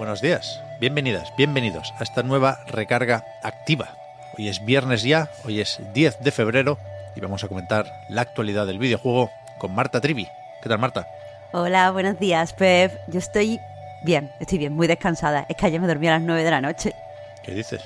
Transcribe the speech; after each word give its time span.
Buenos 0.00 0.22
días, 0.22 0.62
bienvenidas, 0.80 1.30
bienvenidos 1.36 1.92
a 1.98 2.04
esta 2.04 2.22
nueva 2.22 2.64
recarga 2.66 3.22
activa. 3.42 3.98
Hoy 4.38 4.48
es 4.48 4.64
viernes 4.64 5.02
ya, 5.02 5.28
hoy 5.44 5.60
es 5.60 5.78
10 5.92 6.20
de 6.20 6.30
febrero 6.30 6.78
y 7.14 7.20
vamos 7.20 7.44
a 7.44 7.48
comentar 7.48 7.84
la 8.08 8.22
actualidad 8.22 8.66
del 8.66 8.78
videojuego 8.78 9.30
con 9.58 9.74
Marta 9.74 10.00
Trivi. 10.00 10.26
¿Qué 10.62 10.70
tal, 10.70 10.78
Marta? 10.78 11.06
Hola, 11.52 11.90
buenos 11.90 12.18
días, 12.18 12.54
Pep. 12.54 12.98
Yo 13.08 13.18
estoy 13.18 13.60
bien, 14.02 14.32
estoy 14.40 14.56
bien, 14.56 14.72
muy 14.72 14.86
descansada. 14.86 15.44
Es 15.50 15.56
que 15.56 15.66
ayer 15.66 15.78
me 15.78 15.86
dormí 15.86 16.08
a 16.08 16.12
las 16.12 16.22
9 16.22 16.44
de 16.44 16.50
la 16.50 16.62
noche. 16.62 16.94
¿Qué 17.42 17.52
dices? 17.52 17.82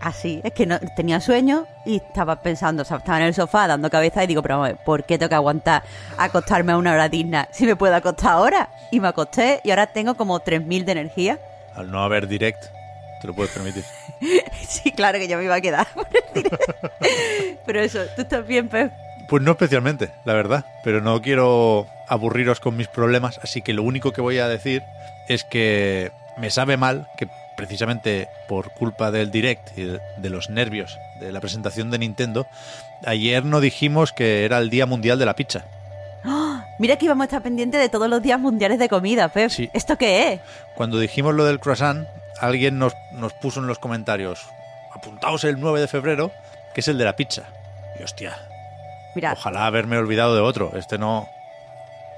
Así, 0.00 0.40
es 0.44 0.52
que 0.52 0.66
no, 0.66 0.78
tenía 0.96 1.20
sueño 1.20 1.66
y 1.84 1.96
estaba 1.96 2.40
pensando, 2.42 2.82
o 2.82 2.84
sea, 2.84 2.98
estaba 2.98 3.18
en 3.18 3.26
el 3.26 3.34
sofá 3.34 3.66
dando 3.66 3.90
cabeza 3.90 4.22
y 4.24 4.26
digo, 4.26 4.42
pero 4.42 4.60
vamos, 4.60 4.78
¿por 4.84 5.04
qué 5.04 5.18
tengo 5.18 5.28
que 5.28 5.34
aguantar 5.34 5.82
acostarme 6.16 6.72
a 6.72 6.76
una 6.76 6.92
hora 6.92 7.08
digna 7.08 7.48
si 7.50 7.66
me 7.66 7.76
puedo 7.76 7.94
acostar 7.94 8.32
ahora? 8.32 8.68
Y 8.90 9.00
me 9.00 9.08
acosté 9.08 9.60
y 9.64 9.70
ahora 9.70 9.86
tengo 9.86 10.14
como 10.14 10.40
3.000 10.40 10.84
de 10.84 10.92
energía. 10.92 11.38
Al 11.74 11.90
no 11.90 12.02
haber 12.02 12.28
direct, 12.28 12.64
te 13.20 13.26
lo 13.26 13.34
puedes 13.34 13.52
permitir. 13.52 13.84
Sí, 14.68 14.90
claro 14.90 15.18
que 15.18 15.28
yo 15.28 15.38
me 15.38 15.44
iba 15.44 15.54
a 15.54 15.60
quedar. 15.60 15.86
por 15.94 16.06
el 16.12 16.34
directo. 16.34 16.74
pero 17.64 17.80
eso, 17.80 18.00
¿tú 18.16 18.22
estás 18.22 18.46
bien, 18.46 18.68
Pep? 18.68 18.92
Pues 19.28 19.42
no 19.42 19.52
especialmente, 19.52 20.10
la 20.24 20.34
verdad, 20.34 20.64
pero 20.82 21.00
no 21.00 21.22
quiero 21.22 21.86
aburriros 22.08 22.60
con 22.60 22.76
mis 22.76 22.88
problemas, 22.88 23.38
así 23.42 23.62
que 23.62 23.74
lo 23.74 23.82
único 23.82 24.12
que 24.12 24.20
voy 24.20 24.38
a 24.38 24.48
decir 24.48 24.82
es 25.28 25.44
que 25.44 26.10
me 26.36 26.50
sabe 26.50 26.76
mal 26.76 27.08
que 27.16 27.28
precisamente 27.58 28.28
por 28.46 28.70
culpa 28.70 29.10
del 29.10 29.32
direct 29.32 29.76
y 29.76 29.82
de 29.82 30.30
los 30.30 30.48
nervios 30.48 30.96
de 31.18 31.32
la 31.32 31.40
presentación 31.40 31.90
de 31.90 31.98
Nintendo, 31.98 32.46
ayer 33.04 33.44
no 33.44 33.60
dijimos 33.60 34.12
que 34.12 34.44
era 34.44 34.58
el 34.58 34.70
Día 34.70 34.86
Mundial 34.86 35.18
de 35.18 35.26
la 35.26 35.34
Pizza. 35.34 35.64
Mira 36.78 36.94
que 36.94 37.06
íbamos 37.06 37.22
a 37.22 37.24
estar 37.24 37.42
pendientes 37.42 37.80
de 37.80 37.88
todos 37.88 38.08
los 38.08 38.22
días 38.22 38.38
mundiales 38.38 38.78
de 38.78 38.88
comida, 38.88 39.28
Pep. 39.28 39.50
Sí. 39.50 39.68
¿Esto 39.72 39.98
qué 39.98 40.34
es? 40.34 40.40
Cuando 40.76 41.00
dijimos 41.00 41.34
lo 41.34 41.44
del 41.44 41.58
croissant, 41.58 42.06
alguien 42.40 42.78
nos, 42.78 42.94
nos 43.10 43.32
puso 43.32 43.58
en 43.58 43.66
los 43.66 43.80
comentarios, 43.80 44.46
apuntaos 44.94 45.42
el 45.42 45.58
9 45.58 45.80
de 45.80 45.88
febrero, 45.88 46.30
que 46.74 46.80
es 46.80 46.86
el 46.86 46.96
de 46.96 47.04
la 47.06 47.16
pizza. 47.16 47.42
Y 47.98 48.04
hostia, 48.04 48.38
Mira, 49.16 49.32
ojalá 49.32 49.66
haberme 49.66 49.98
olvidado 49.98 50.36
de 50.36 50.42
otro, 50.42 50.70
este 50.76 50.96
no... 50.96 51.28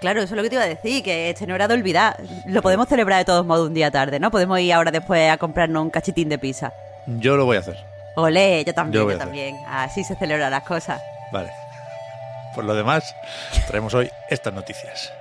Claro, 0.00 0.22
eso 0.22 0.34
es 0.34 0.36
lo 0.36 0.42
que 0.42 0.48
te 0.48 0.54
iba 0.54 0.64
a 0.64 0.68
decir, 0.68 1.02
que 1.02 1.28
este 1.30 1.46
no 1.46 1.54
era 1.54 1.68
de 1.68 1.74
olvidar. 1.74 2.16
Lo 2.46 2.62
podemos 2.62 2.88
celebrar 2.88 3.18
de 3.18 3.24
todos 3.26 3.44
modos 3.44 3.68
un 3.68 3.74
día 3.74 3.90
tarde, 3.90 4.18
¿no? 4.18 4.30
Podemos 4.30 4.58
ir 4.60 4.72
ahora 4.72 4.90
después 4.90 5.30
a 5.30 5.36
comprarnos 5.36 5.82
un 5.82 5.90
cachitín 5.90 6.28
de 6.30 6.38
pizza. 6.38 6.72
Yo 7.06 7.36
lo 7.36 7.44
voy 7.44 7.58
a 7.58 7.60
hacer. 7.60 7.76
Olé, 8.16 8.64
yo 8.64 8.72
también, 8.74 9.02
Yo 9.04 9.08
hacer. 9.08 9.18
también. 9.18 9.56
Así 9.68 10.02
se 10.02 10.14
celebran 10.16 10.50
las 10.50 10.62
cosas. 10.64 11.02
Vale. 11.32 11.50
Por 12.54 12.64
lo 12.64 12.74
demás, 12.74 13.14
traemos 13.68 13.92
hoy 13.94 14.10
estas 14.28 14.52
noticias. 14.54 15.12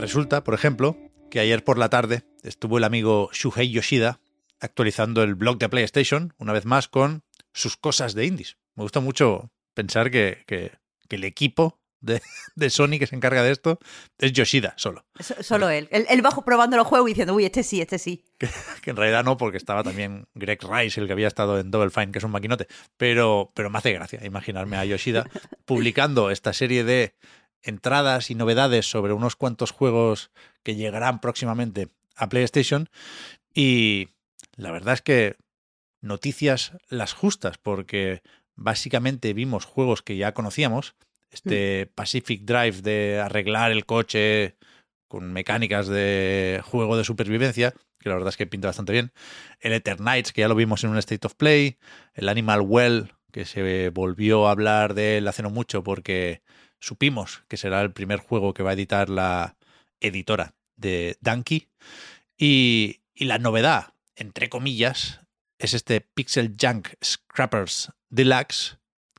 Resulta, 0.00 0.42
por 0.44 0.54
ejemplo, 0.54 0.96
que 1.30 1.40
ayer 1.40 1.62
por 1.64 1.78
la 1.78 1.88
tarde 1.90 2.22
estuvo 2.42 2.78
el 2.78 2.84
amigo 2.84 3.30
Shuhei 3.32 3.70
Yoshida 3.70 4.20
actualizando 4.60 5.22
el 5.22 5.34
blog 5.34 5.58
de 5.58 5.68
PlayStation, 5.68 6.34
una 6.38 6.52
vez 6.52 6.64
más, 6.64 6.88
con 6.88 7.22
sus 7.52 7.76
cosas 7.76 8.14
de 8.14 8.26
indies. 8.26 8.56
Me 8.76 8.82
gusta 8.82 9.00
mucho 9.00 9.50
pensar 9.74 10.10
que, 10.10 10.42
que- 10.46 10.72
que 11.08 11.16
el 11.16 11.24
equipo 11.24 11.80
de, 12.00 12.22
de 12.54 12.70
Sony 12.70 12.98
que 12.98 13.06
se 13.06 13.16
encarga 13.16 13.42
de 13.42 13.50
esto 13.50 13.78
es 14.18 14.32
Yoshida 14.32 14.74
solo. 14.76 15.04
So- 15.18 15.42
solo 15.42 15.68
él. 15.68 15.88
él. 15.90 16.06
Él 16.08 16.22
bajo 16.22 16.44
probando 16.44 16.76
los 16.76 16.86
juegos 16.86 17.08
y 17.08 17.12
diciendo, 17.12 17.34
uy, 17.34 17.44
este 17.44 17.62
sí, 17.62 17.80
este 17.80 17.98
sí. 17.98 18.24
Que 18.82 18.90
en 18.90 18.96
realidad 18.96 19.24
no, 19.24 19.36
porque 19.36 19.56
estaba 19.58 19.82
también 19.82 20.26
Greg 20.34 20.60
Rice, 20.62 21.00
el 21.00 21.06
que 21.08 21.12
había 21.12 21.28
estado 21.28 21.58
en 21.58 21.70
Double 21.70 21.90
Fine, 21.90 22.12
que 22.12 22.18
es 22.18 22.24
un 22.24 22.30
maquinote. 22.30 22.68
Pero, 22.96 23.50
pero 23.54 23.68
me 23.70 23.78
hace 23.78 23.92
gracia 23.92 24.24
imaginarme 24.24 24.76
a 24.76 24.84
Yoshida 24.84 25.28
publicando 25.66 26.30
esta 26.30 26.52
serie 26.52 26.84
de 26.84 27.14
entradas 27.62 28.30
y 28.30 28.34
novedades 28.34 28.88
sobre 28.88 29.12
unos 29.12 29.36
cuantos 29.36 29.70
juegos 29.70 30.30
que 30.62 30.76
llegarán 30.76 31.20
próximamente 31.20 31.88
a 32.16 32.28
PlayStation. 32.28 32.88
Y 33.54 34.08
la 34.56 34.70
verdad 34.70 34.94
es 34.94 35.02
que 35.02 35.36
noticias 36.00 36.72
las 36.88 37.12
justas, 37.12 37.58
porque 37.58 38.22
básicamente 38.54 39.32
vimos 39.32 39.64
juegos 39.64 40.02
que 40.02 40.16
ya 40.16 40.32
conocíamos. 40.32 40.94
Este 41.30 41.86
Pacific 41.94 42.42
Drive 42.42 42.82
de 42.82 43.20
arreglar 43.20 43.70
el 43.70 43.86
coche 43.86 44.56
con 45.08 45.32
mecánicas 45.32 45.88
de 45.88 46.60
juego 46.64 46.96
de 46.96 47.04
supervivencia, 47.04 47.72
que 47.98 48.08
la 48.08 48.14
verdad 48.14 48.30
es 48.30 48.36
que 48.36 48.46
pinta 48.46 48.68
bastante 48.68 48.92
bien. 48.92 49.12
El 49.60 49.72
Eternights, 49.72 50.32
que 50.32 50.40
ya 50.40 50.48
lo 50.48 50.54
vimos 50.54 50.84
en 50.84 50.90
un 50.90 50.98
State 50.98 51.26
of 51.26 51.34
Play. 51.34 51.78
El 52.14 52.28
Animal 52.28 52.62
Well, 52.62 53.12
que 53.32 53.44
se 53.44 53.90
volvió 53.90 54.48
a 54.48 54.52
hablar 54.52 54.94
de 54.94 55.18
él 55.18 55.28
hace 55.28 55.42
no 55.42 55.50
mucho 55.50 55.82
porque 55.82 56.42
supimos 56.80 57.44
que 57.48 57.56
será 57.56 57.80
el 57.82 57.92
primer 57.92 58.18
juego 58.18 58.54
que 58.54 58.62
va 58.62 58.70
a 58.70 58.74
editar 58.74 59.08
la 59.08 59.56
editora 60.00 60.54
de 60.76 61.16
Donkey. 61.20 61.68
Y, 62.36 63.02
y 63.14 63.26
la 63.26 63.38
novedad, 63.38 63.94
entre 64.16 64.48
comillas, 64.48 65.20
es 65.58 65.74
este 65.74 66.00
Pixel 66.00 66.56
Junk 66.60 66.88
Scrappers 67.04 67.92
Deluxe, 68.08 68.78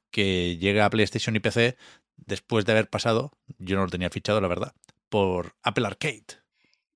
que 0.09 0.57
llega 0.57 0.85
a 0.85 0.89
PlayStation 0.89 1.35
y 1.35 1.39
PC 1.39 1.77
después 2.17 2.65
de 2.65 2.73
haber 2.73 2.89
pasado, 2.89 3.31
yo 3.57 3.75
no 3.75 3.83
lo 3.83 3.89
tenía 3.89 4.09
fichado, 4.09 4.41
la 4.41 4.47
verdad, 4.47 4.73
por 5.09 5.55
Apple 5.63 5.87
Arcade. 5.87 6.40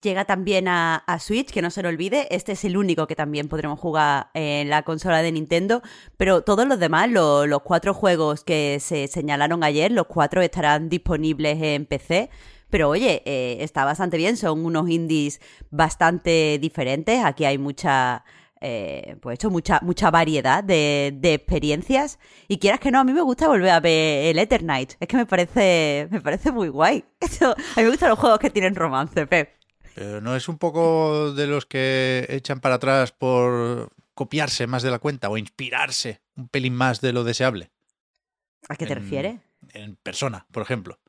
Llega 0.05 0.25
también 0.25 0.67
a, 0.67 1.03
Switch, 1.19 1.49
que 1.49 1.63
no 1.63 1.71
se 1.71 1.81
lo 1.81 1.89
olvide. 1.89 2.27
Este 2.29 2.51
es 2.51 2.63
el 2.63 2.77
único 2.77 3.07
que 3.07 3.15
también 3.15 3.47
podremos 3.47 3.79
jugar 3.79 4.27
en 4.35 4.69
la 4.69 4.83
consola 4.83 5.23
de 5.23 5.31
Nintendo. 5.31 5.81
Pero 6.15 6.43
todos 6.43 6.67
los 6.67 6.77
demás, 6.79 7.09
lo- 7.09 7.47
los 7.47 7.63
cuatro 7.63 7.95
juegos 7.95 8.43
que 8.43 8.77
se 8.79 9.07
señalaron 9.07 9.63
ayer, 9.63 9.91
los 9.91 10.05
cuatro 10.05 10.43
estarán 10.43 10.89
disponibles 10.89 11.57
en 11.59 11.87
PC. 11.87 12.29
Pero 12.69 12.89
oye, 12.89 13.23
eh, 13.25 13.57
está 13.61 13.83
bastante 13.83 14.17
bien. 14.17 14.37
Son 14.37 14.63
unos 14.63 14.87
indies 14.91 15.41
bastante 15.71 16.59
diferentes. 16.61 17.25
Aquí 17.25 17.43
hay 17.45 17.57
mucha. 17.57 18.23
eh, 18.61 19.15
pues 19.21 19.33
esto, 19.33 19.49
mucha, 19.49 19.79
mucha 19.81 20.11
variedad 20.11 20.63
de, 20.63 21.13
de 21.19 21.33
experiencias. 21.33 22.19
Y 22.47 22.59
quieras 22.59 22.79
que 22.79 22.91
no, 22.91 22.99
a 22.99 23.03
mí 23.03 23.11
me 23.11 23.21
gusta 23.21 23.47
volver 23.47 23.71
a 23.71 23.79
ver 23.79 24.27
el 24.27 24.37
Eternite. 24.37 24.97
Es 24.99 25.07
que 25.07 25.17
me 25.17 25.25
parece, 25.25 26.07
me 26.11 26.21
parece 26.21 26.51
muy 26.51 26.67
guay. 26.69 27.03
A 27.41 27.55
mí 27.77 27.83
me 27.83 27.89
gustan 27.89 28.09
los 28.09 28.19
juegos 28.19 28.37
que 28.37 28.51
tienen 28.51 28.75
romance, 28.75 29.25
Pep. 29.25 29.49
Pero 29.95 30.19
no 30.21 30.35
es 30.35 30.47
un 30.49 30.57
poco 30.57 31.31
de 31.33 31.47
los 31.47 31.65
que 31.65 32.25
echan 32.29 32.59
para 32.59 32.75
atrás 32.75 33.11
por 33.13 33.91
copiarse 34.13 34.67
más 34.67 34.83
de 34.83 34.91
la 34.91 34.99
cuenta 34.99 35.29
o 35.29 35.37
inspirarse 35.37 36.21
un 36.35 36.47
pelín 36.49 36.75
más 36.75 37.01
de 37.01 37.13
lo 37.13 37.23
deseable. 37.23 37.71
¿A 38.69 38.75
qué 38.75 38.85
te 38.85 38.93
En- 38.93 38.99
refieres? 38.99 39.39
En 39.73 39.95
persona, 39.95 40.45
por 40.51 40.63
ejemplo. 40.63 40.99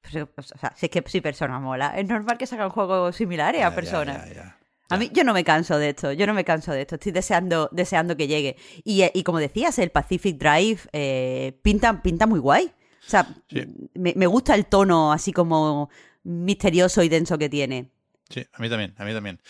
Pero, 0.00 0.28
O 0.36 0.42
sea, 0.42 0.72
si 0.76 0.86
es 0.86 0.90
que 0.92 1.02
si 1.06 1.20
persona 1.20 1.58
mola. 1.58 1.98
Es 1.98 2.06
normal 2.08 2.38
que 2.38 2.46
sacan 2.46 2.70
juegos 2.70 3.16
similares 3.16 3.62
a 3.62 3.70
ya, 3.70 3.74
personas. 3.74 4.28
ya, 4.28 4.34
ya. 4.34 4.58
A 4.88 4.96
mí, 4.96 5.10
yo 5.12 5.24
no 5.24 5.32
me 5.34 5.42
canso 5.42 5.78
de 5.78 5.88
esto, 5.90 6.12
yo 6.12 6.28
no 6.28 6.32
me 6.34 6.44
canso 6.44 6.70
de 6.70 6.82
esto, 6.82 6.94
estoy 6.94 7.10
deseando, 7.10 7.68
deseando 7.72 8.16
que 8.16 8.28
llegue. 8.28 8.56
Y, 8.84 9.02
eh, 9.02 9.10
y 9.12 9.24
como 9.24 9.40
decías, 9.40 9.76
el 9.80 9.90
Pacific 9.90 10.38
Drive 10.38 10.82
eh, 10.92 11.58
pinta, 11.62 12.00
pinta 12.02 12.28
muy 12.28 12.38
guay. 12.38 12.66
O 12.66 13.10
sea, 13.10 13.26
Sí. 13.50 13.64
me, 13.94 14.12
me 14.14 14.28
gusta 14.28 14.54
el 14.54 14.66
tono 14.66 15.12
así 15.12 15.32
como 15.32 15.90
misterioso 16.22 17.02
y 17.02 17.08
denso 17.08 17.36
que 17.36 17.48
tiene. 17.48 17.90
Sí, 18.28 18.46
a 18.52 18.60
mí 18.60 18.68
también, 18.68 18.94
a 18.98 19.04
mí 19.04 19.12
también. 19.12 19.40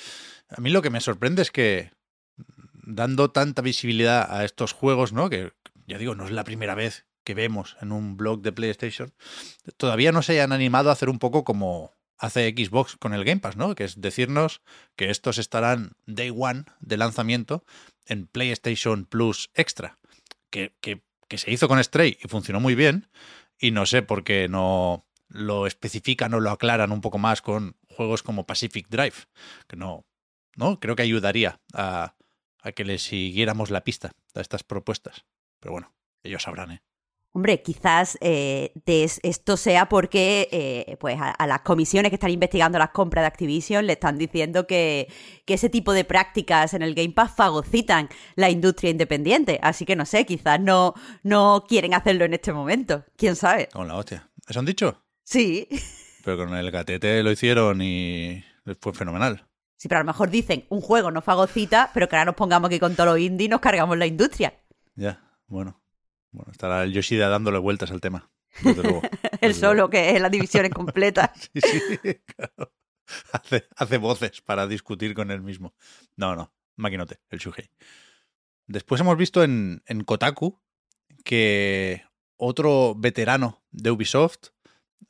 A 0.48 0.60
mí 0.60 0.70
lo 0.70 0.82
que 0.82 0.90
me 0.90 1.00
sorprende 1.00 1.42
es 1.42 1.50
que 1.50 1.90
dando 2.74 3.30
tanta 3.30 3.62
visibilidad 3.62 4.30
a 4.30 4.44
estos 4.44 4.72
juegos, 4.72 5.12
¿no? 5.12 5.28
Que 5.28 5.52
ya 5.86 5.98
digo, 5.98 6.14
no 6.14 6.24
es 6.24 6.30
la 6.30 6.44
primera 6.44 6.74
vez 6.74 7.06
que 7.24 7.34
vemos 7.34 7.76
en 7.80 7.90
un 7.90 8.16
blog 8.16 8.40
de 8.42 8.52
PlayStation, 8.52 9.12
todavía 9.76 10.12
no 10.12 10.22
se 10.22 10.32
hayan 10.32 10.52
animado 10.52 10.90
a 10.90 10.92
hacer 10.92 11.08
un 11.08 11.18
poco 11.18 11.42
como 11.42 11.92
hace 12.18 12.48
Xbox 12.50 12.96
con 12.96 13.12
el 13.12 13.24
Game 13.24 13.40
Pass, 13.40 13.56
¿no? 13.56 13.74
Que 13.74 13.84
es 13.84 14.00
decirnos 14.00 14.62
que 14.94 15.10
estos 15.10 15.38
estarán 15.38 15.92
day 16.06 16.32
one 16.34 16.64
de 16.80 16.96
lanzamiento 16.96 17.64
en 18.06 18.26
PlayStation 18.26 19.04
Plus 19.04 19.50
Extra, 19.54 19.98
que, 20.50 20.74
que, 20.80 21.02
que 21.28 21.38
se 21.38 21.50
hizo 21.50 21.66
con 21.68 21.82
Stray 21.82 22.16
y 22.22 22.28
funcionó 22.28 22.60
muy 22.60 22.74
bien, 22.74 23.08
y 23.58 23.72
no 23.72 23.86
sé 23.86 24.02
por 24.02 24.22
qué 24.22 24.48
no 24.48 25.04
lo 25.28 25.66
especifican 25.66 26.32
o 26.34 26.40
lo 26.40 26.50
aclaran 26.50 26.92
un 26.92 27.00
poco 27.00 27.18
más 27.18 27.42
con 27.42 27.76
juegos 27.96 28.22
como 28.22 28.46
Pacific 28.46 28.86
Drive, 28.88 29.26
que 29.66 29.76
no, 29.76 30.06
no 30.56 30.78
creo 30.80 30.96
que 30.96 31.02
ayudaría 31.02 31.60
a, 31.72 32.14
a 32.62 32.72
que 32.72 32.84
le 32.84 32.98
siguiéramos 32.98 33.70
la 33.70 33.82
pista 33.82 34.12
a 34.34 34.40
estas 34.40 34.62
propuestas. 34.62 35.24
Pero 35.60 35.72
bueno, 35.72 35.94
ellos 36.22 36.42
sabrán, 36.42 36.72
¿eh? 36.72 36.82
Hombre, 37.36 37.60
quizás 37.60 38.16
eh, 38.22 38.72
esto 38.86 39.58
sea 39.58 39.90
porque 39.90 40.48
eh, 40.50 40.96
pues 40.98 41.18
a, 41.20 41.46
las 41.46 41.60
comisiones 41.60 42.08
que 42.08 42.14
están 42.14 42.30
investigando 42.30 42.78
las 42.78 42.92
compras 42.92 43.24
de 43.24 43.26
Activision 43.26 43.86
le 43.86 43.92
están 43.92 44.16
diciendo 44.16 44.66
que, 44.66 45.12
ese 45.46 45.68
tipo 45.68 45.92
de 45.92 46.04
prácticas 46.04 46.72
en 46.72 46.80
el 46.80 46.94
Game 46.94 47.10
Pass 47.10 47.32
fagocitan 47.36 48.08
la 48.36 48.48
industria 48.48 48.90
independiente. 48.90 49.58
Así 49.62 49.84
que 49.84 49.96
no 49.96 50.06
sé, 50.06 50.24
quizás 50.24 50.58
no, 50.58 50.94
no 51.24 51.66
quieren 51.68 51.92
hacerlo 51.92 52.24
en 52.24 52.32
este 52.32 52.54
momento. 52.54 53.04
¿Quién 53.18 53.36
sabe? 53.36 53.68
Con 53.70 53.86
la 53.86 53.96
hostia. 53.96 54.30
¿Eso 54.48 54.60
han 54.60 54.64
dicho? 54.64 55.04
Sí. 55.22 55.68
Pero 56.26 56.38
con 56.38 56.56
el 56.56 56.72
gatete 56.72 57.22
lo 57.22 57.30
hicieron 57.30 57.80
y 57.80 58.44
fue 58.80 58.92
fenomenal. 58.92 59.46
Sí, 59.76 59.86
pero 59.86 60.00
a 60.00 60.02
lo 60.02 60.08
mejor 60.08 60.28
dicen 60.28 60.66
un 60.70 60.80
juego 60.80 61.12
no 61.12 61.22
fagocita, 61.22 61.92
pero 61.94 62.08
que 62.08 62.16
ahora 62.16 62.24
nos 62.24 62.34
pongamos 62.34 62.66
aquí 62.66 62.80
con 62.80 62.96
todo 62.96 63.06
lo 63.06 63.16
indie 63.16 63.44
y 63.44 63.48
nos 63.48 63.60
cargamos 63.60 63.96
la 63.96 64.06
industria. 64.06 64.60
Ya, 64.96 65.22
bueno. 65.46 65.80
Bueno, 66.32 66.50
estará 66.50 66.82
el 66.82 66.92
Yoshida 66.92 67.28
dándole 67.28 67.58
vueltas 67.58 67.92
al 67.92 68.00
tema. 68.00 68.28
el 69.40 69.54
solo, 69.54 69.88
que 69.88 70.16
es 70.16 70.20
la 70.20 70.28
división 70.28 70.68
completa. 70.70 71.32
sí, 71.54 71.60
sí, 71.62 71.98
claro. 72.24 72.72
Hace, 73.76 73.98
voces 73.98 74.40
para 74.40 74.66
discutir 74.66 75.14
con 75.14 75.30
él 75.30 75.42
mismo. 75.42 75.76
No, 76.16 76.34
no, 76.34 76.52
maquinote, 76.74 77.20
el 77.30 77.38
Shuhei. 77.38 77.70
Después 78.66 79.00
hemos 79.00 79.16
visto 79.16 79.44
en, 79.44 79.84
en 79.86 80.02
Kotaku 80.02 80.60
que 81.22 82.02
otro 82.36 82.96
veterano 82.96 83.62
de 83.70 83.92
Ubisoft 83.92 84.55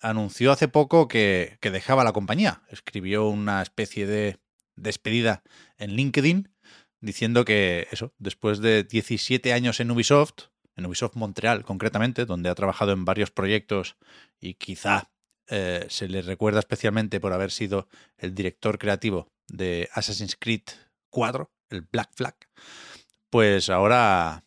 anunció 0.01 0.53
hace 0.53 0.69
poco 0.69 1.09
que, 1.09 1.59
que, 1.61 1.71
dejaba 1.71 2.05
la 2.05 2.13
compañía. 2.13 2.63
Escribió 2.69 3.29
una 3.29 3.63
especie 3.63 4.07
de 4.07 4.39
despedida 4.77 5.43
en 5.79 5.93
LinkedIn 5.93 6.51
diciendo 7.01 7.45
que 7.45 7.89
eso, 7.91 8.15
después 8.19 8.61
de 8.61 8.85
17 8.85 9.53
años 9.53 9.81
en 9.81 9.91
Ubisoft, 9.91 10.49
en 10.77 10.87
Ubisoft 10.87 11.17
Montreal 11.17 11.65
concretamente, 11.65 12.27
donde 12.27 12.49
ha 12.49 12.55
trabajado 12.55 12.93
en 12.93 13.05
varios 13.05 13.31
proyectos 13.31 13.97
y 14.41 14.55
quizá 14.55 15.11
eh, 15.49 15.87
se 15.89 16.09
le 16.09 16.23
recuerda 16.23 16.59
especialmente 16.59 17.21
por 17.21 17.33
haber 17.33 17.51
sido 17.51 17.89
el 18.19 18.35
director 18.35 18.79
creativo 18.79 19.33
de 19.47 19.89
Assassin's 19.93 20.37
Creed 20.37 20.63
4, 21.11 21.51
el 21.71 21.83
Black 21.83 22.11
Flag, 22.15 22.37
pues 23.31 23.71
ahora, 23.71 24.45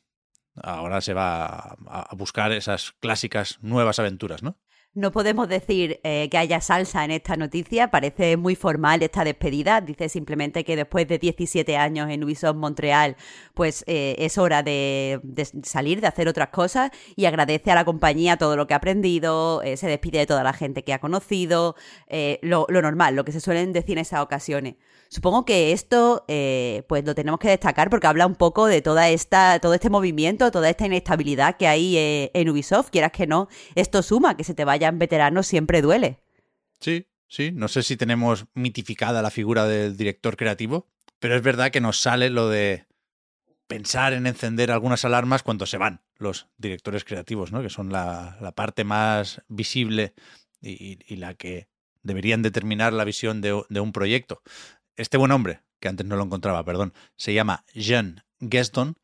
ahora 0.56 1.02
se 1.02 1.13
va 1.13 1.78
a 1.86 2.16
buscar 2.16 2.52
esas 2.52 2.94
clásicas 3.00 3.57
nuevas 3.62 4.00
aventuras, 4.00 4.44
¿no? 4.44 4.57
No 4.96 5.12
podemos 5.12 5.48
decir 5.48 6.00
eh, 6.04 6.30
que 6.32 6.38
haya 6.40 6.60
salsa 6.62 7.06
en 7.06 7.12
esta 7.12 7.36
noticia, 7.36 7.92
parece 7.92 8.38
muy 8.38 8.56
formal 8.56 9.04
esta 9.04 9.24
despedida. 9.24 9.82
Dice 9.82 10.10
simplemente 10.10 10.66
que 10.66 10.76
después 10.76 11.08
de 11.08 11.20
17 11.20 11.78
años 11.78 12.10
en 12.10 12.24
Ubisoft 12.24 12.56
Montreal, 12.56 13.16
pues 13.54 13.84
eh, 13.86 14.16
es 14.18 14.40
hora 14.40 14.64
de, 14.64 15.22
salir, 15.62 16.02
de 16.02 16.08
hacer 16.08 16.28
otras 16.28 16.50
cosas 16.50 16.90
y 17.16 17.26
agradece 17.26 17.70
a 17.70 17.76
la 17.76 17.86
compañía 17.86 18.38
todo 18.38 18.56
lo 18.56 18.66
que 18.66 18.74
ha 18.74 18.78
aprendido, 18.78 19.62
eh, 19.62 19.78
se 19.78 19.86
despide 19.86 20.18
de 20.18 20.26
toda 20.26 20.44
la 20.44 20.54
gente 20.54 20.84
que 20.84 20.94
ha 20.94 21.00
conocido, 21.00 21.76
lo, 22.42 22.66
lo 22.68 22.82
normal, 22.82 23.16
lo 23.16 23.24
que 23.24 23.32
se 23.32 23.42
suelen 23.42 23.74
decir 23.74 23.92
en 23.92 24.02
esas 24.02 24.22
ocasiones. 24.22 24.76
Supongo 25.12 25.44
que 25.44 25.72
esto, 25.72 26.24
eh, 26.28 26.84
pues 26.88 27.04
lo 27.04 27.16
tenemos 27.16 27.40
que 27.40 27.50
destacar 27.50 27.90
porque 27.90 28.06
habla 28.06 28.28
un 28.28 28.36
poco 28.36 28.68
de 28.68 28.84
toda 28.84 29.10
esta, 29.10 29.60
todo 29.60 29.74
este 29.74 29.90
movimiento, 29.90 30.52
toda 30.52 30.70
esta 30.70 30.86
inestabilidad 30.86 31.58
que 31.58 31.68
hay 31.68 31.98
eh, 31.98 32.32
en 32.36 32.48
Ubisoft. 32.48 32.92
Quieras 32.92 33.12
que 33.12 33.26
no, 33.26 33.48
esto 33.74 34.04
suma, 34.04 34.38
que 34.38 34.44
se 34.44 34.54
te 34.54 34.66
vayan 34.66 35.00
veteranos 35.00 35.48
siempre 35.48 35.82
duele. 35.82 36.20
Sí, 36.80 37.08
sí. 37.28 37.52
No 37.52 37.68
sé 37.70 37.82
si 37.82 37.98
tenemos 37.98 38.46
mitificada 38.54 39.24
la 39.24 39.32
figura 39.32 39.66
del 39.66 39.98
director 39.98 40.38
creativo, 40.38 40.88
pero 41.18 41.36
es 41.36 41.42
verdad 41.42 41.72
que 41.72 41.82
nos 41.82 42.00
sale 42.00 42.30
lo 42.30 42.48
de 42.48 42.86
pensar 43.66 44.14
en 44.14 44.28
encender 44.28 44.70
algunas 44.70 45.06
alarmas 45.06 45.42
cuando 45.42 45.66
se 45.66 45.78
van 45.78 46.04
los 46.18 46.50
directores 46.58 47.04
creativos, 47.04 47.52
¿no? 47.52 47.64
Que 47.64 47.70
son 47.70 47.92
la, 47.92 48.38
parte 48.56 48.84
más 48.84 49.42
visible 49.48 50.14
y, 50.62 51.16
la 51.16 51.34
que 51.34 51.68
deberían 52.04 52.42
determinar 52.44 52.94
la 52.94 53.06
visión 53.06 53.42
de, 53.42 53.64
de 53.70 53.80
un 53.80 53.92
proyecto. 53.92 54.42
Este 55.00 55.16
buen 55.16 55.31
hombre, 55.31 55.62
que 55.80 55.88
antes 55.88 56.06
no 56.06 56.18
lo 56.18 56.25
encontraba, 56.25 56.66
perdón, 56.66 56.94
se 57.16 57.34
llama 57.34 57.63
Jean 57.74 58.22
Gaston 58.42 58.98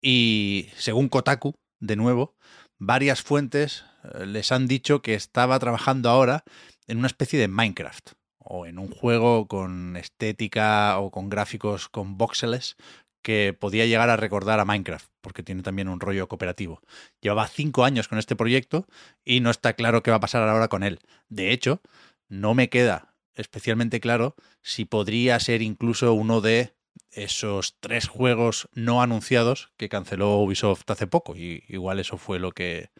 y 0.00 0.68
según 0.76 1.08
Kotaku, 1.08 1.56
de 1.80 1.96
nuevo, 1.96 2.36
varias 2.78 3.22
fuentes 3.22 3.84
eh, 4.04 4.24
les 4.24 4.52
han 4.52 4.68
dicho 4.68 5.02
que 5.02 5.14
estaba 5.14 5.58
trabajando 5.58 6.10
ahora 6.10 6.44
en 6.86 6.98
una 6.98 7.08
especie 7.08 7.40
de 7.40 7.48
Minecraft 7.48 8.10
o 8.38 8.66
en 8.66 8.78
un 8.78 8.88
juego 8.88 9.48
con 9.48 9.96
estética 9.96 11.00
o 11.00 11.10
con 11.10 11.28
gráficos 11.28 11.88
con 11.88 12.16
voxeles 12.18 12.76
que 13.20 13.52
podía 13.52 13.86
llegar 13.86 14.10
a 14.10 14.16
recordar 14.16 14.60
a 14.60 14.64
Minecraft, 14.64 15.10
porque 15.22 15.42
tiene 15.42 15.62
también 15.62 15.88
un 15.88 15.98
rollo 15.98 16.28
cooperativo. 16.28 16.82
Llevaba 17.20 17.48
cinco 17.48 17.82
años 17.82 18.06
con 18.06 18.20
este 18.20 18.36
proyecto 18.36 18.86
y 19.24 19.40
no 19.40 19.50
está 19.50 19.72
claro 19.72 20.04
qué 20.04 20.12
va 20.12 20.18
a 20.18 20.20
pasar 20.20 20.48
ahora 20.48 20.68
con 20.68 20.84
él. 20.84 21.00
De 21.28 21.50
hecho, 21.50 21.82
no 22.28 22.54
me 22.54 22.68
queda 22.68 23.11
especialmente 23.34 24.00
claro 24.00 24.34
si 24.60 24.84
podría 24.84 25.38
ser 25.40 25.62
incluso 25.62 26.12
uno 26.14 26.40
de 26.40 26.74
esos 27.10 27.76
tres 27.80 28.08
juegos 28.08 28.68
no 28.74 29.02
anunciados 29.02 29.72
que 29.76 29.88
canceló 29.88 30.38
Ubisoft 30.38 30.90
hace 30.90 31.06
poco. 31.06 31.36
Y 31.36 31.64
igual 31.68 32.00
eso 32.00 32.16
fue 32.16 32.38
lo 32.38 32.52
que, 32.52 32.90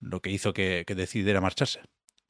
lo 0.00 0.20
que 0.20 0.30
hizo 0.30 0.52
que, 0.52 0.84
decidiera 0.86 1.40
marcharse. 1.40 1.80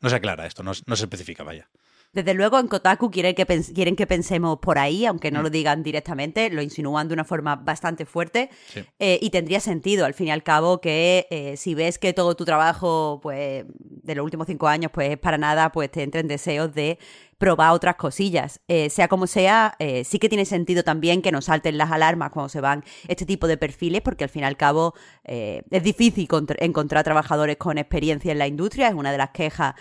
No 0.00 0.10
se 0.10 0.16
aclara 0.16 0.46
esto, 0.46 0.62
no, 0.62 0.72
no 0.86 0.96
se 0.96 1.04
especifica, 1.04 1.42
vaya. 1.42 1.70
Desde 2.12 2.34
luego 2.34 2.58
en 2.58 2.68
Kotaku 2.68 3.10
quieren 3.10 3.34
que, 3.34 3.46
quieren 3.74 3.96
que 3.96 4.06
pensemos 4.06 4.58
por 4.58 4.78
ahí, 4.78 5.06
aunque 5.06 5.30
no 5.30 5.40
mm. 5.40 5.42
lo 5.42 5.50
digan 5.50 5.82
directamente, 5.82 6.50
lo 6.50 6.60
insinúan 6.60 7.08
de 7.08 7.14
una 7.14 7.24
forma 7.24 7.56
bastante 7.56 8.04
fuerte 8.04 8.50
eh, 8.98 9.18
y 9.22 9.30
tendría 9.30 9.60
sentido, 9.60 10.04
al 10.04 10.12
fin 10.12 10.26
y 10.26 10.30
al 10.30 10.42
cabo, 10.42 10.82
que 10.82 11.26
eh, 11.30 11.56
si 11.56 11.74
ves 11.74 11.98
que 11.98 12.12
todo 12.12 12.36
tu 12.36 12.44
trabajo 12.44 13.18
pues 13.22 13.64
de 13.68 14.14
los 14.14 14.24
últimos 14.24 14.46
cinco 14.46 14.68
años 14.68 14.90
pues 14.92 15.12
es 15.12 15.18
para 15.18 15.38
nada, 15.38 15.72
pues 15.72 15.90
te 15.90 16.02
entren 16.02 16.28
deseos 16.28 16.74
de 16.74 16.98
probar 17.42 17.72
otras 17.72 17.96
cosillas. 17.96 18.60
Eh, 18.68 18.88
sea 18.88 19.08
como 19.08 19.26
sea, 19.26 19.74
eh, 19.80 20.04
sí 20.04 20.20
que 20.20 20.28
tiene 20.28 20.44
sentido 20.44 20.84
también 20.84 21.22
que 21.22 21.32
nos 21.32 21.46
salten 21.46 21.76
las 21.76 21.90
alarmas 21.90 22.30
cuando 22.30 22.48
se 22.48 22.60
van 22.60 22.84
este 23.08 23.26
tipo 23.26 23.48
de 23.48 23.56
perfiles, 23.56 24.00
porque 24.00 24.22
al 24.22 24.30
fin 24.30 24.42
y 24.42 24.44
al 24.44 24.56
cabo 24.56 24.94
eh, 25.24 25.64
es 25.72 25.82
difícil 25.82 26.28
encontrar 26.58 27.02
trabajadores 27.02 27.56
con 27.56 27.78
experiencia 27.78 28.30
en 28.30 28.38
la 28.38 28.46
industria, 28.46 28.86
es 28.86 28.94
una 28.94 29.10
de 29.10 29.18
las 29.18 29.30
quejas 29.30 29.74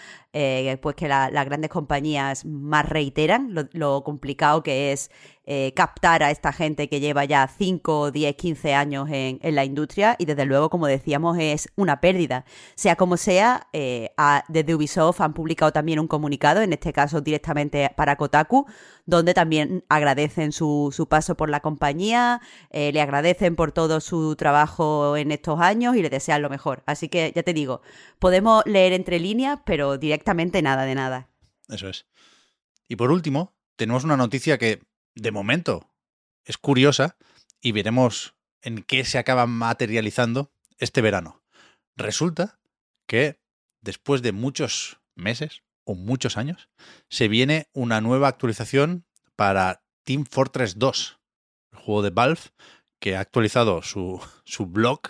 pues 0.82 0.96
que 0.96 1.10
las 1.10 1.46
grandes 1.46 1.70
compañías 1.70 2.46
más 2.46 2.88
reiteran, 2.88 3.54
lo 3.74 4.02
complicado 4.04 4.64
que 4.64 4.94
es 4.94 5.12
eh, 5.54 5.74
captar 5.74 6.24
a 6.24 6.32
esta 6.32 6.54
gente 6.54 6.88
que 6.88 7.02
lleva 7.02 7.26
ya 7.26 7.46
5, 7.46 8.12
10, 8.12 8.36
15 8.38 8.74
años 8.74 9.10
en, 9.12 9.38
la 9.54 9.66
industria 9.66 10.16
y 10.18 10.24
desde 10.24 10.46
luego, 10.46 10.70
como 10.70 10.88
decíamos, 10.88 11.38
es 11.38 11.68
una 11.76 12.00
pérdida. 12.00 12.46
Sea 12.76 12.96
como 12.96 13.18
sea, 13.18 13.68
eh, 13.74 14.12
desde 14.48 14.74
Ubisoft 14.74 15.20
han 15.20 15.34
publicado 15.34 15.74
también 15.74 16.00
un 16.00 16.08
comunicado, 16.08 16.62
en 16.62 16.72
este 16.72 16.94
caso 16.94 17.20
directamente 17.20 17.92
para 17.98 18.16
Kotaku, 18.16 18.66
donde 19.06 19.34
también 19.34 19.84
agradecen 19.90 20.54
su, 20.54 21.06
paso 21.10 21.36
por 21.36 21.50
la 21.50 21.60
compañía, 21.60 22.40
eh, 22.70 22.94
le 22.94 23.02
agradecen 23.02 23.58
por 23.58 23.74
todo 23.74 24.00
su 24.00 24.38
trabajo 24.38 25.18
en 25.18 25.34
estos 25.34 25.60
años 25.60 25.98
y 25.98 26.02
le 26.02 26.10
desean 26.10 26.42
lo 26.42 26.50
mejor. 26.50 26.82
Así 26.86 27.10
que 27.10 27.34
ya 27.36 27.44
te 27.44 27.54
digo, 27.54 27.82
podemos 28.20 28.64
leer 28.66 28.94
entre 28.94 29.20
líneas, 29.20 29.60
pero 29.66 29.98
directamente 29.98 30.62
nada 30.62 30.86
de 30.86 30.96
nada. 30.96 31.28
Eso 31.68 31.90
es. 31.90 32.06
Y 32.88 32.96
por 32.96 33.12
último, 33.12 33.54
tenemos 33.76 34.06
una 34.06 34.16
noticia 34.16 34.58
que 34.58 34.80
de 35.16 35.32
momento 35.32 35.90
es 36.46 36.58
curiosa 36.58 37.18
y 37.62 37.72
veremos 37.72 38.36
en 38.62 38.84
qué 38.84 39.06
se 39.06 39.18
acaba 39.18 39.48
materializando 39.48 40.52
este 40.78 41.02
verano. 41.02 41.44
Resulta 41.96 42.60
que 43.08 43.40
después 43.82 44.22
de 44.22 44.32
muchos 44.32 45.00
meses 45.16 45.64
o 45.84 45.96
muchos 45.96 46.38
años, 46.38 46.70
se 47.10 47.28
viene 47.28 47.68
una 47.74 48.02
nueva 48.02 48.28
actualización 48.28 49.06
para 49.36 49.84
Team 50.04 50.26
Fortress 50.30 50.78
2, 50.78 51.20
el 51.72 51.80
juego 51.80 52.02
de 52.02 52.10
Valve, 52.12 52.42
que 53.00 53.16
ha 53.16 53.20
actualizado 53.20 53.82
su, 53.82 54.22
su 54.46 54.68
blog. 54.68 55.02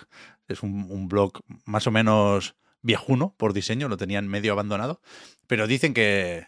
Es 0.48 0.62
un, 0.62 0.90
un 0.90 1.08
blog 1.08 1.40
más 1.64 1.86
o 1.86 1.90
menos 1.90 2.56
viejuno 2.80 3.34
por 3.36 3.52
diseño, 3.52 3.88
lo 3.88 3.96
tenían 3.96 4.28
medio 4.28 4.52
abandonado, 4.52 5.00
pero 5.46 5.66
dicen 5.66 5.94
que 5.94 6.46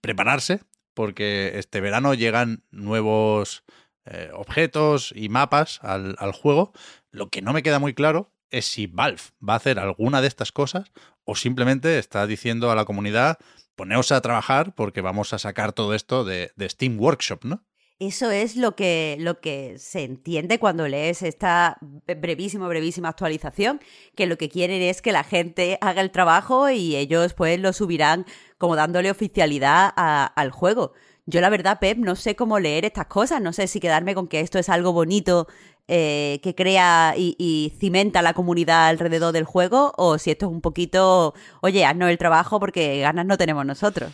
prepararse 0.00 0.60
porque 0.96 1.52
este 1.56 1.82
verano 1.82 2.14
llegan 2.14 2.64
nuevos 2.70 3.64
eh, 4.06 4.30
objetos 4.32 5.12
y 5.14 5.28
mapas 5.28 5.78
al, 5.82 6.32
juego. 6.32 6.72
Lo 7.10 7.28
que 7.28 7.42
no 7.42 7.52
me 7.52 7.62
queda 7.62 7.78
muy 7.78 7.92
claro 7.92 8.32
es 8.50 8.64
si 8.64 8.86
Valve 8.86 9.20
va 9.46 9.52
a 9.52 9.56
hacer 9.56 9.78
alguna 9.78 10.22
de 10.22 10.28
estas 10.28 10.52
cosas 10.52 10.90
o 11.24 11.36
simplemente 11.36 11.98
está 11.98 12.26
diciendo 12.26 12.70
a 12.70 12.74
la 12.74 12.86
comunidad, 12.86 13.38
poneos 13.74 14.10
a 14.10 14.22
trabajar 14.22 14.74
porque 14.74 15.02
vamos 15.02 15.34
a 15.34 15.38
sacar 15.38 15.74
todo 15.74 15.92
esto 15.92 16.24
de, 16.24 16.50
Steam 16.62 16.98
Workshop, 16.98 17.44
¿no? 17.44 17.62
Eso 17.98 18.30
es 18.30 18.56
lo 18.56 18.76
que, 18.76 19.16
lo 19.20 19.40
que 19.40 19.78
se 19.78 20.04
entiende 20.04 20.58
cuando 20.58 20.86
lees 20.86 21.22
esta 21.22 21.78
brevísima, 21.80 22.68
brevísima 22.68 23.08
actualización, 23.08 23.80
que 24.14 24.26
lo 24.26 24.36
que 24.36 24.50
quieren 24.50 24.82
es 24.82 25.00
que 25.00 25.12
la 25.12 25.24
gente 25.24 25.78
haga 25.80 26.02
el 26.02 26.10
trabajo 26.10 26.68
y 26.68 26.94
ellos 26.94 27.32
pues 27.32 27.58
lo 27.58 27.72
subirán 27.72 28.26
como 28.58 28.76
dándole 28.76 29.10
oficialidad 29.10 29.92
al 29.96 30.50
juego. 30.50 30.92
Yo 31.26 31.40
la 31.40 31.50
verdad, 31.50 31.80
Pep, 31.80 31.98
no 31.98 32.14
sé 32.14 32.36
cómo 32.36 32.60
leer 32.60 32.84
estas 32.84 33.06
cosas, 33.06 33.42
no 33.42 33.52
sé 33.52 33.66
si 33.66 33.80
quedarme 33.80 34.14
con 34.14 34.28
que 34.28 34.40
esto 34.40 34.58
es 34.58 34.68
algo 34.68 34.92
bonito 34.92 35.48
eh, 35.88 36.40
que 36.42 36.54
crea 36.54 37.14
y, 37.16 37.34
y, 37.38 37.72
cimenta 37.78 38.22
la 38.22 38.34
comunidad 38.34 38.88
alrededor 38.88 39.32
del 39.32 39.44
juego 39.44 39.92
o 39.96 40.18
si 40.18 40.30
esto 40.30 40.46
es 40.46 40.52
un 40.52 40.60
poquito, 40.60 41.34
oye, 41.62 41.84
haznos 41.84 42.10
el 42.10 42.18
trabajo 42.18 42.60
porque 42.60 43.00
ganas 43.00 43.26
no 43.26 43.36
tenemos 43.36 43.66
nosotros. 43.66 44.12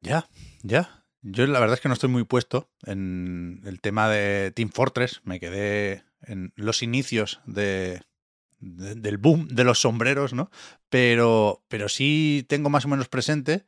Ya, 0.00 0.28
ya. 0.62 1.04
Yo 1.22 1.46
la 1.46 1.60
verdad 1.60 1.74
es 1.74 1.80
que 1.80 1.88
no 1.88 1.94
estoy 1.94 2.08
muy 2.08 2.24
puesto 2.24 2.70
en 2.86 3.60
el 3.64 3.80
tema 3.80 4.08
de 4.08 4.52
Team 4.52 4.70
Fortress. 4.70 5.20
Me 5.24 5.38
quedé 5.38 6.04
en 6.22 6.52
los 6.56 6.82
inicios 6.82 7.40
de, 7.44 8.02
del 8.60 9.18
boom 9.18 9.48
de 9.48 9.64
los 9.64 9.80
sombreros, 9.80 10.32
¿no? 10.32 10.50
Pero, 10.88 11.64
pero 11.68 11.88
sí 11.88 12.44
tengo 12.48 12.70
más 12.70 12.84
o 12.84 12.88
menos 12.88 13.08
presente 13.08 13.64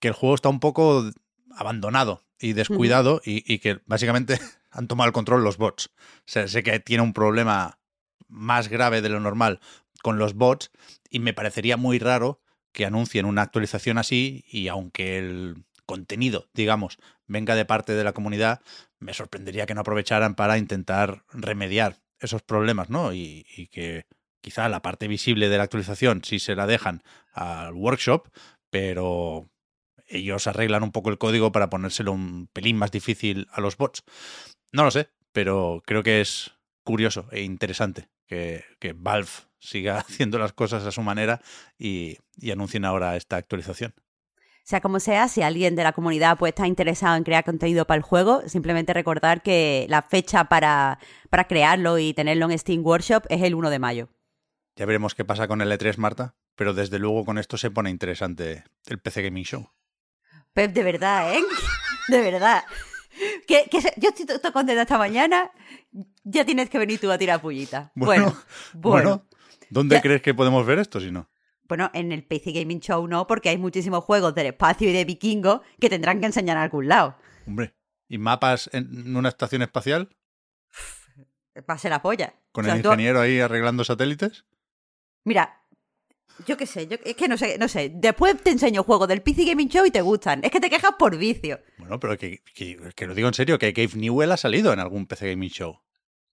que 0.00 0.08
el 0.08 0.14
juego 0.14 0.34
está 0.34 0.48
un 0.48 0.60
poco 0.60 1.10
abandonado 1.56 2.22
y 2.38 2.52
descuidado 2.52 3.22
y, 3.24 3.42
y, 3.52 3.58
que 3.58 3.80
básicamente 3.86 4.38
han 4.70 4.86
tomado 4.86 5.08
el 5.08 5.14
control 5.14 5.44
los 5.44 5.56
bots. 5.56 5.86
O 5.86 6.22
sea, 6.26 6.46
sé 6.48 6.62
que 6.62 6.78
tiene 6.80 7.02
un 7.02 7.12
problema 7.12 7.78
más 8.28 8.68
grave 8.68 9.00
de 9.00 9.08
lo 9.08 9.20
normal 9.20 9.60
con 10.02 10.18
los 10.18 10.34
bots 10.34 10.70
y 11.08 11.20
me 11.20 11.32
parecería 11.32 11.76
muy 11.76 11.98
raro 11.98 12.42
que 12.72 12.84
anuncien 12.84 13.24
una 13.24 13.42
actualización 13.42 13.98
así 13.98 14.44
y 14.48 14.68
aunque 14.68 15.18
el 15.18 15.64
contenido, 15.86 16.48
digamos, 16.52 16.98
venga 17.26 17.54
de 17.54 17.64
parte 17.64 17.94
de 17.94 18.04
la 18.04 18.12
comunidad, 18.12 18.60
me 18.98 19.14
sorprendería 19.14 19.66
que 19.66 19.74
no 19.74 19.82
aprovecharan 19.82 20.34
para 20.34 20.58
intentar 20.58 21.24
remediar 21.30 22.00
esos 22.18 22.42
problemas, 22.42 22.90
¿no? 22.90 23.12
Y, 23.12 23.46
y 23.56 23.68
que 23.68 24.06
quizá 24.44 24.68
la 24.68 24.82
parte 24.82 25.08
visible 25.08 25.48
de 25.48 25.56
la 25.56 25.62
actualización 25.62 26.22
sí 26.22 26.38
se 26.38 26.54
la 26.54 26.66
dejan 26.66 27.02
al 27.32 27.72
workshop, 27.72 28.28
pero 28.68 29.48
ellos 30.06 30.46
arreglan 30.46 30.82
un 30.82 30.92
poco 30.92 31.08
el 31.08 31.16
código 31.16 31.50
para 31.50 31.70
ponérselo 31.70 32.12
un 32.12 32.50
pelín 32.52 32.76
más 32.76 32.90
difícil 32.90 33.48
a 33.52 33.62
los 33.62 33.78
bots. 33.78 34.04
No 34.70 34.84
lo 34.84 34.90
sé, 34.90 35.08
pero 35.32 35.82
creo 35.86 36.02
que 36.02 36.20
es 36.20 36.52
curioso 36.82 37.26
e 37.32 37.40
interesante 37.40 38.10
que, 38.26 38.64
Valve 38.94 39.30
siga 39.58 39.98
haciendo 40.06 40.38
las 40.38 40.52
cosas 40.52 40.84
a 40.84 40.92
su 40.92 41.00
manera 41.00 41.40
y, 41.78 42.18
y 42.36 42.50
anuncien 42.50 42.84
ahora 42.84 43.16
esta 43.16 43.36
actualización. 43.36 43.94
Sea 44.62 44.82
como 44.82 45.00
sea, 45.00 45.28
si 45.28 45.40
alguien 45.40 45.74
de 45.74 45.84
la 45.84 45.92
comunidad 45.92 46.36
pues, 46.36 46.50
está 46.50 46.66
interesado 46.66 47.16
en 47.16 47.24
crear 47.24 47.44
contenido 47.44 47.86
para 47.86 47.96
el 47.96 48.02
juego, 48.02 48.42
simplemente 48.46 48.92
recordar 48.92 49.42
que 49.42 49.86
la 49.88 50.02
fecha 50.02 50.44
para, 50.44 50.98
para 51.30 51.44
crearlo 51.44 51.98
y 51.98 52.12
tenerlo 52.12 52.50
en 52.50 52.58
Steam 52.58 52.84
Workshop 52.84 53.24
es 53.30 53.42
el 53.42 53.54
1 53.54 53.70
de 53.70 53.78
mayo. 53.78 54.08
Ya 54.76 54.86
veremos 54.86 55.14
qué 55.14 55.24
pasa 55.24 55.46
con 55.46 55.60
el 55.60 55.70
E3, 55.70 55.96
Marta, 55.98 56.34
pero 56.56 56.74
desde 56.74 56.98
luego 56.98 57.24
con 57.24 57.38
esto 57.38 57.56
se 57.56 57.70
pone 57.70 57.90
interesante 57.90 58.64
el 58.86 58.98
PC 58.98 59.22
Gaming 59.22 59.44
Show. 59.44 59.70
Pep, 60.52 60.72
de 60.72 60.82
verdad, 60.82 61.34
¿eh? 61.34 61.42
De 62.08 62.20
verdad. 62.20 62.64
Que, 63.46 63.68
que 63.70 63.78
yo 63.96 64.08
estoy 64.08 64.26
todo 64.26 64.52
contenta 64.52 64.82
esta 64.82 64.98
mañana. 64.98 65.52
Ya 66.24 66.44
tienes 66.44 66.68
que 66.70 66.78
venir 66.78 67.00
tú 67.00 67.10
a 67.10 67.18
tirar 67.18 67.40
pullita. 67.40 67.92
Bueno, 67.94 68.36
bueno. 68.72 69.10
bueno 69.10 69.28
¿Dónde 69.70 69.96
ya, 69.96 70.02
crees 70.02 70.22
que 70.22 70.34
podemos 70.34 70.66
ver 70.66 70.80
esto 70.80 71.00
si 71.00 71.12
no? 71.12 71.30
Bueno, 71.68 71.90
en 71.94 72.12
el 72.12 72.24
PC 72.24 72.52
Gaming 72.52 72.80
Show 72.80 73.06
no, 73.06 73.26
porque 73.26 73.48
hay 73.48 73.58
muchísimos 73.58 74.04
juegos 74.04 74.34
del 74.34 74.46
espacio 74.46 74.88
y 74.90 74.92
de 74.92 75.04
vikingo 75.04 75.62
que 75.80 75.88
tendrán 75.88 76.20
que 76.20 76.26
enseñar 76.26 76.56
a 76.56 76.62
algún 76.62 76.88
lado. 76.88 77.16
Hombre, 77.46 77.74
¿y 78.08 78.18
mapas 78.18 78.68
en 78.72 79.16
una 79.16 79.28
estación 79.28 79.62
espacial? 79.62 80.08
Va 81.58 81.74
a 81.74 81.78
ser 81.78 81.90
la 81.90 82.02
polla. 82.02 82.34
¿Con 82.52 82.64
o 82.64 82.66
sea, 82.66 82.74
el 82.74 82.84
ingeniero 82.84 83.20
tú... 83.20 83.22
ahí 83.22 83.40
arreglando 83.40 83.84
satélites? 83.84 84.44
Mira, 85.24 85.60
yo 86.46 86.56
qué 86.56 86.66
sé, 86.66 86.86
yo, 86.86 86.96
es 87.04 87.16
que 87.16 87.28
no 87.28 87.36
sé, 87.36 87.58
no 87.58 87.68
sé. 87.68 87.90
Después 87.94 88.42
te 88.42 88.50
enseño 88.50 88.82
juegos 88.82 89.08
del 89.08 89.22
PC 89.22 89.44
Gaming 89.44 89.68
Show 89.68 89.86
y 89.86 89.90
te 89.90 90.02
gustan. 90.02 90.44
Es 90.44 90.50
que 90.50 90.60
te 90.60 90.68
quejas 90.68 90.92
por 90.98 91.16
vicio. 91.16 91.60
Bueno, 91.78 91.98
pero 92.00 92.18
que, 92.18 92.42
que, 92.54 92.78
que 92.94 93.06
lo 93.06 93.14
digo 93.14 93.28
en 93.28 93.34
serio, 93.34 93.58
que 93.58 93.72
Gabe 93.72 93.94
Newell 93.94 94.32
ha 94.32 94.36
salido 94.36 94.72
en 94.72 94.80
algún 94.80 95.06
PC 95.06 95.30
Gaming 95.30 95.50
Show. 95.50 95.80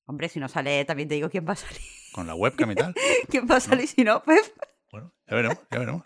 Hombre, 0.05 0.27
si 0.27 0.39
no 0.39 0.49
sale, 0.49 0.83
también 0.85 1.07
te 1.07 1.15
digo 1.15 1.29
quién 1.29 1.47
va 1.47 1.53
a 1.53 1.55
salir. 1.55 1.79
Con 2.11 2.27
la 2.27 2.35
webcam 2.35 2.71
y 2.71 2.75
tal. 2.75 2.93
¿Quién 3.29 3.47
va 3.49 3.57
a 3.57 3.59
salir 3.61 3.85
no. 3.85 3.91
si 3.95 4.03
no, 4.03 4.23
Pep? 4.23 4.43
Bueno, 4.91 5.13
ya 5.27 5.35
veremos, 5.35 5.57
ya 5.69 5.79
veremos. 5.79 6.03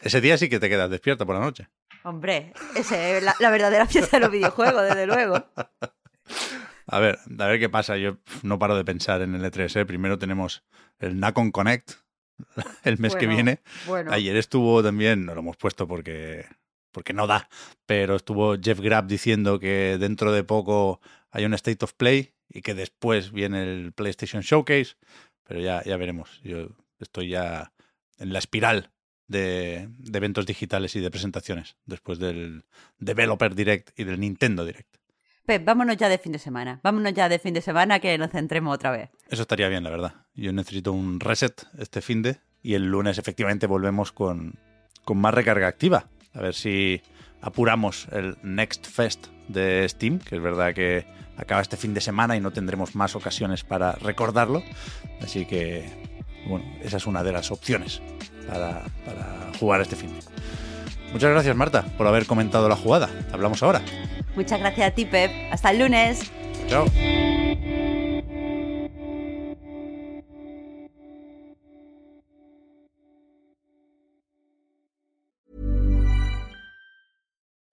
Ese 0.00 0.20
día 0.20 0.38
sí 0.38 0.48
que 0.48 0.60
te 0.60 0.68
quedas 0.68 0.88
despierta 0.88 1.26
por 1.26 1.34
la 1.34 1.42
noche. 1.42 1.68
Hombre, 2.04 2.52
esa 2.76 3.10
es 3.10 3.22
la, 3.22 3.34
la 3.40 3.50
verdadera 3.50 3.86
fiesta 3.86 4.16
de 4.16 4.20
los 4.20 4.30
videojuegos, 4.30 4.82
desde 4.84 5.06
luego. 5.06 5.44
A 6.96 6.98
ver, 6.98 7.18
a 7.38 7.46
ver 7.46 7.60
qué 7.60 7.68
pasa. 7.68 7.98
Yo 7.98 8.16
no 8.42 8.58
paro 8.58 8.74
de 8.74 8.82
pensar 8.82 9.20
en 9.20 9.34
el 9.34 9.42
E3. 9.42 9.80
¿eh? 9.80 9.84
Primero 9.84 10.18
tenemos 10.18 10.64
el 10.98 11.20
Nacon 11.20 11.52
Connect 11.52 11.92
el 12.84 12.98
mes 12.98 13.12
bueno, 13.12 13.18
que 13.18 13.26
viene. 13.26 13.60
Bueno. 13.86 14.12
Ayer 14.12 14.34
estuvo 14.36 14.82
también, 14.82 15.26
no 15.26 15.34
lo 15.34 15.40
hemos 15.40 15.58
puesto 15.58 15.86
porque, 15.86 16.46
porque 16.92 17.12
no 17.12 17.26
da, 17.26 17.50
pero 17.84 18.16
estuvo 18.16 18.56
Jeff 18.58 18.80
Grapp 18.80 19.06
diciendo 19.06 19.60
que 19.60 19.98
dentro 20.00 20.32
de 20.32 20.42
poco 20.42 21.02
hay 21.30 21.44
un 21.44 21.52
State 21.52 21.84
of 21.84 21.92
Play 21.92 22.32
y 22.48 22.62
que 22.62 22.72
después 22.72 23.30
viene 23.30 23.62
el 23.62 23.92
PlayStation 23.92 24.40
Showcase. 24.40 24.96
Pero 25.44 25.60
ya, 25.60 25.84
ya 25.84 25.98
veremos. 25.98 26.40
Yo 26.42 26.68
estoy 26.98 27.28
ya 27.28 27.72
en 28.16 28.32
la 28.32 28.38
espiral 28.38 28.90
de, 29.28 29.90
de 29.98 30.16
eventos 30.16 30.46
digitales 30.46 30.96
y 30.96 31.00
de 31.00 31.10
presentaciones 31.10 31.76
después 31.84 32.18
del 32.18 32.64
Developer 32.98 33.54
Direct 33.54 33.90
y 33.98 34.04
del 34.04 34.18
Nintendo 34.18 34.64
Direct. 34.64 34.95
Pep, 35.46 35.64
vámonos 35.64 35.96
ya 35.96 36.08
de 36.08 36.18
fin 36.18 36.32
de 36.32 36.40
semana. 36.40 36.80
Vámonos 36.82 37.14
ya 37.14 37.28
de 37.28 37.38
fin 37.38 37.54
de 37.54 37.62
semana 37.62 38.00
que 38.00 38.18
nos 38.18 38.30
centremos 38.30 38.74
otra 38.74 38.90
vez. 38.90 39.10
Eso 39.28 39.42
estaría 39.42 39.68
bien, 39.68 39.84
la 39.84 39.90
verdad. 39.90 40.14
Yo 40.34 40.52
necesito 40.52 40.92
un 40.92 41.20
reset 41.20 41.66
este 41.78 42.02
fin 42.02 42.22
de 42.22 42.38
y 42.62 42.74
el 42.74 42.86
lunes 42.90 43.16
efectivamente 43.16 43.68
volvemos 43.68 44.10
con, 44.10 44.58
con 45.04 45.18
más 45.18 45.32
recarga 45.32 45.68
activa. 45.68 46.08
A 46.34 46.40
ver 46.40 46.52
si 46.52 47.00
apuramos 47.40 48.08
el 48.10 48.36
Next 48.42 48.86
Fest 48.86 49.28
de 49.46 49.88
Steam, 49.88 50.18
que 50.18 50.34
es 50.34 50.42
verdad 50.42 50.74
que 50.74 51.06
acaba 51.36 51.62
este 51.62 51.76
fin 51.76 51.94
de 51.94 52.00
semana 52.00 52.36
y 52.36 52.40
no 52.40 52.50
tendremos 52.50 52.96
más 52.96 53.14
ocasiones 53.14 53.62
para 53.62 53.92
recordarlo. 53.92 54.64
Así 55.22 55.46
que 55.46 55.84
bueno, 56.48 56.64
esa 56.82 56.96
es 56.96 57.06
una 57.06 57.22
de 57.22 57.30
las 57.30 57.52
opciones 57.52 58.02
para, 58.48 58.84
para 59.04 59.52
jugar 59.60 59.80
este 59.80 59.94
fin. 59.94 60.10
Muchas 61.16 61.30
gracias, 61.30 61.56
Marta, 61.56 61.82
por 61.96 62.06
haber 62.06 62.26
comentado 62.26 62.68
la 62.68 62.76
jugada. 62.76 63.08
Hablamos 63.32 63.62
ahora. 63.62 63.80
Muchas 64.34 64.60
gracias 64.60 64.86
a 64.86 64.90
ti, 64.94 65.06
Pep. 65.06 65.30
Hasta 65.50 65.70
el 65.70 65.78
lunes. 65.78 66.30
Chao. 66.68 66.84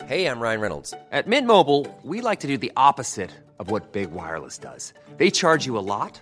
Hey, 0.08 0.26
I'm 0.26 0.40
Ryan 0.40 0.62
Reynolds. 0.62 0.94
At 1.12 1.28
Mint 1.28 1.46
Mobile, 1.46 1.86
we 2.02 2.22
like 2.22 2.40
to 2.42 2.48
do 2.48 2.58
the 2.58 2.72
opposite 2.78 3.32
of 3.60 3.70
what 3.70 3.92
Big 3.92 4.14
Wireless 4.14 4.58
does. 4.58 4.94
They 5.18 5.30
charge 5.30 5.66
you 5.66 5.78
a 5.78 5.84
lot. 5.84 6.22